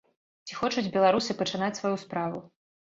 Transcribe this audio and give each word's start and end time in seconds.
Ці 0.47 0.57
хочуць 0.61 0.91
беларусы 0.97 1.37
пачынаць 1.45 1.71
сваю 1.85 1.95
справу? 2.09 2.47